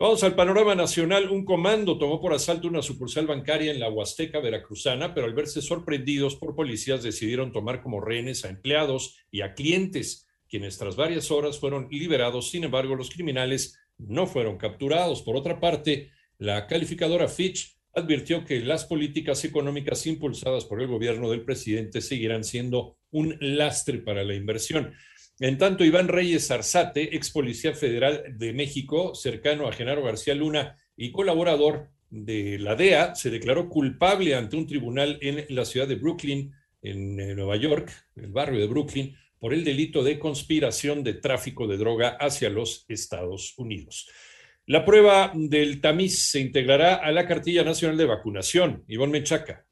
[0.00, 1.28] Vamos al panorama nacional.
[1.28, 5.60] Un comando tomó por asalto una sucursal bancaria en la Huasteca veracruzana, pero al verse
[5.60, 11.32] sorprendidos por policías decidieron tomar como rehenes a empleados y a clientes, quienes tras varias
[11.32, 12.50] horas fueron liberados.
[12.50, 15.22] Sin embargo, los criminales no fueron capturados.
[15.22, 21.28] Por otra parte, la calificadora Fitch advirtió que las políticas económicas impulsadas por el gobierno
[21.30, 24.94] del presidente seguirán siendo un lastre para la inversión.
[25.40, 30.76] En tanto, Iván Reyes Arzate, ex policía federal de México, cercano a Genaro García Luna
[30.96, 35.94] y colaborador de la DEA, se declaró culpable ante un tribunal en la ciudad de
[35.94, 41.14] Brooklyn, en eh, Nueva York, el barrio de Brooklyn, por el delito de conspiración de
[41.14, 44.08] tráfico de droga hacia los Estados Unidos.
[44.66, 48.84] La prueba del tamiz se integrará a la cartilla nacional de vacunación.
[48.88, 49.67] Ivonne Menchaca.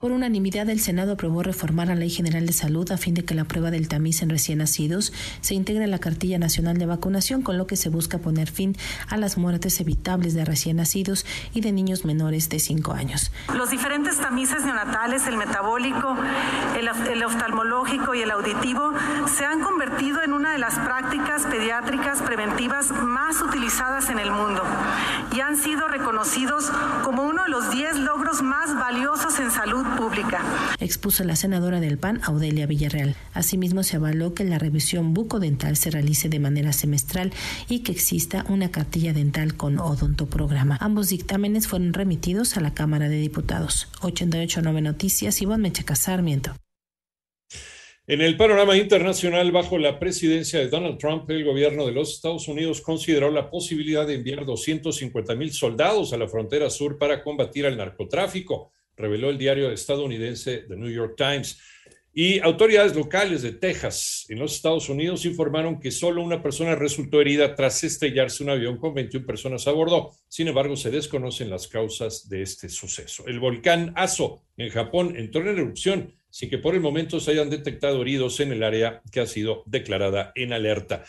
[0.00, 3.34] Por unanimidad, el Senado aprobó reformar la Ley General de Salud a fin de que
[3.34, 5.12] la prueba del tamiz en recién nacidos
[5.42, 8.74] se integre a la Cartilla Nacional de Vacunación, con lo que se busca poner fin
[9.10, 13.30] a las muertes evitables de recién nacidos y de niños menores de 5 años.
[13.54, 16.16] Los diferentes tamices neonatales, el metabólico,
[16.78, 18.94] el, el oftalmológico y el auditivo,
[19.36, 24.62] se han convertido en una de las prácticas pediátricas preventivas más utilizadas en el mundo
[25.36, 26.72] y han sido reconocidos
[27.02, 30.42] como uno de los 10 logros más valiosos en salud pública.
[30.80, 33.16] Expuso la senadora del PAN, Audelia Villarreal.
[33.34, 37.32] Asimismo, se avaló que la revisión bucodental se realice de manera semestral
[37.68, 40.76] y que exista una cartilla dental con odontoprograma.
[40.80, 43.88] Ambos dictámenes fueron remitidos a la Cámara de Diputados.
[44.00, 46.52] 889 Noticias, Iván Mechaca Sarmiento.
[48.06, 52.48] En el panorama internacional, bajo la presidencia de Donald Trump, el gobierno de los Estados
[52.48, 57.66] Unidos consideró la posibilidad de enviar 250 mil soldados a la frontera sur para combatir
[57.66, 61.58] al narcotráfico reveló el diario estadounidense The New York Times.
[62.12, 67.20] Y autoridades locales de Texas, en los Estados Unidos, informaron que solo una persona resultó
[67.20, 70.10] herida tras estrellarse un avión con 21 personas a bordo.
[70.28, 73.26] Sin embargo, se desconocen las causas de este suceso.
[73.28, 77.50] El volcán Aso, en Japón, entró en erupción sin que por el momento se hayan
[77.50, 81.04] detectado heridos en el área que ha sido declarada en alerta.